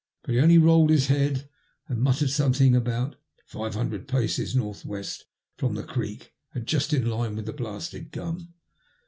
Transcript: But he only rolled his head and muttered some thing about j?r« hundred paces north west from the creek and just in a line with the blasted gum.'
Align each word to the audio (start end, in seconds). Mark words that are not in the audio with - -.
But 0.23 0.33
he 0.33 0.41
only 0.41 0.57
rolled 0.57 0.89
his 0.89 1.09
head 1.09 1.47
and 1.87 1.99
muttered 2.01 2.31
some 2.31 2.53
thing 2.53 2.75
about 2.75 3.17
j?r« 3.51 3.71
hundred 3.71 4.07
paces 4.07 4.55
north 4.55 4.83
west 4.83 5.25
from 5.57 5.75
the 5.75 5.83
creek 5.83 6.33
and 6.55 6.65
just 6.65 6.91
in 6.91 7.05
a 7.05 7.15
line 7.15 7.35
with 7.35 7.45
the 7.45 7.53
blasted 7.53 8.11
gum.' 8.11 8.51